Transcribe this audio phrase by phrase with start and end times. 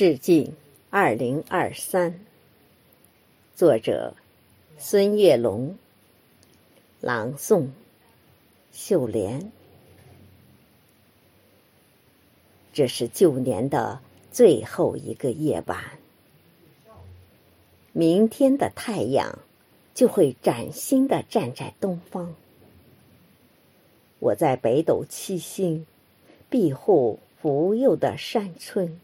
[0.00, 0.54] 致敬
[0.88, 2.24] 二零二三。
[3.54, 4.14] 作者：
[4.78, 5.76] 孙月龙。
[7.02, 7.68] 朗诵：
[8.72, 9.52] 秀莲。
[12.72, 14.00] 这是旧年的
[14.32, 15.78] 最后一个夜晚，
[17.92, 19.38] 明天的太阳
[19.92, 22.34] 就会崭新的站在东方。
[24.18, 25.86] 我在北斗七星
[26.48, 28.98] 庇护福佑的山村，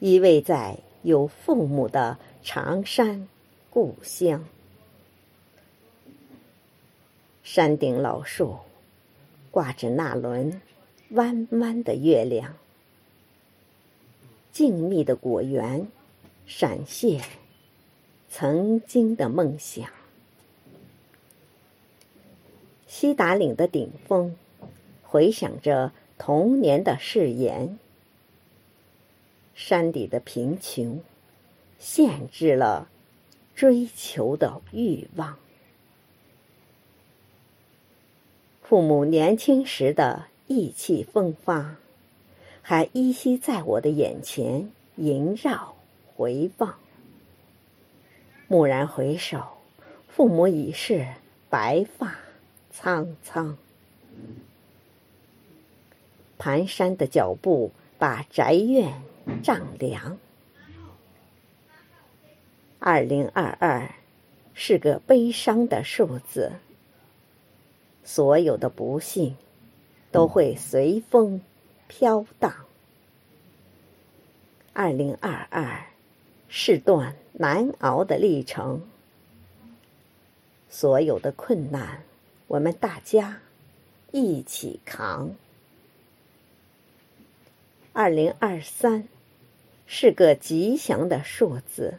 [0.00, 3.28] 依偎在有父母的长山
[3.68, 4.46] 故乡。
[7.42, 8.56] 山顶老树
[9.50, 10.62] 挂着那轮
[11.10, 12.56] 弯弯的月亮，
[14.52, 15.86] 静谧的果园
[16.46, 17.22] 闪现
[18.30, 19.86] 曾经的梦想。
[22.86, 24.34] 西达岭的顶峰，
[25.02, 27.78] 回响着童年的誓言。
[29.60, 31.02] 山底的贫穷，
[31.78, 32.88] 限制了
[33.54, 35.36] 追求的欲望。
[38.62, 41.76] 父母年轻时的意气风发，
[42.62, 45.76] 还依稀在我的眼前萦绕
[46.16, 46.76] 回望。
[48.48, 49.58] 蓦然回首，
[50.08, 51.06] 父母已是
[51.50, 52.16] 白发。
[52.72, 53.58] 苍苍，
[56.38, 59.02] 蹒跚的脚步把宅院
[59.42, 60.18] 丈量。
[62.78, 63.94] 二零二二
[64.54, 66.52] 是个悲伤的数字，
[68.04, 69.36] 所有的不幸
[70.10, 71.40] 都会随风
[71.88, 72.54] 飘荡。
[74.72, 75.84] 二零二二
[76.48, 78.82] 是段难熬的历程，
[80.68, 82.02] 所有的困难。
[82.46, 83.40] 我们大家
[84.10, 85.34] 一起扛。
[87.92, 89.06] 二零二三
[89.92, 91.94] 是个吉祥的数字，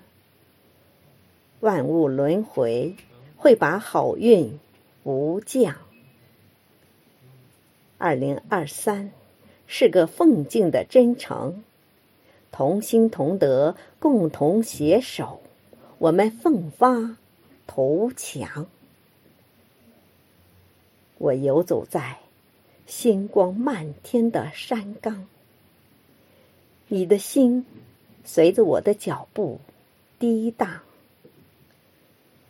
[1.59, 2.95] 万物轮回
[3.35, 4.57] 会把好运
[5.03, 5.75] 无降。
[7.97, 9.11] 二零二三
[9.67, 11.65] 是个奉敬的真诚，
[12.49, 15.41] 同心同德，共同携手，
[15.97, 17.17] 我们奋发
[17.67, 18.67] 图强。
[21.17, 22.19] 我游走在
[22.85, 25.27] 星光漫天的山岗，
[26.87, 27.65] 你的心
[28.23, 29.59] 随着我的脚步
[30.19, 30.81] 滴荡。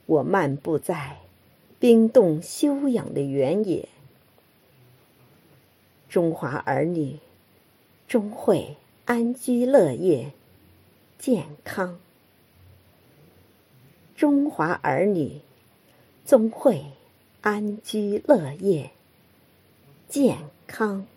[0.06, 1.18] 我漫步在
[1.80, 3.88] 冰冻休养的原野，
[6.10, 7.20] 中华儿女
[8.08, 10.32] 终会安居乐业、
[11.18, 12.00] 健康。
[14.16, 15.42] 中华儿女
[16.26, 16.86] 终会。
[17.44, 18.92] 安居乐业，
[20.08, 21.08] 健康。